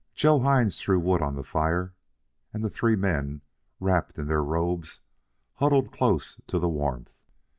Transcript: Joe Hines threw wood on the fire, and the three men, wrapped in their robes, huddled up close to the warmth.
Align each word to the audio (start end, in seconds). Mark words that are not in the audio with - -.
Joe 0.15 0.39
Hines 0.39 0.81
threw 0.81 0.97
wood 0.99 1.21
on 1.21 1.35
the 1.35 1.43
fire, 1.43 1.93
and 2.51 2.63
the 2.63 2.71
three 2.71 2.95
men, 2.95 3.41
wrapped 3.79 4.17
in 4.17 4.25
their 4.25 4.41
robes, 4.43 5.01
huddled 5.57 5.89
up 5.89 5.93
close 5.93 6.37
to 6.47 6.57
the 6.57 6.67
warmth. 6.67 7.13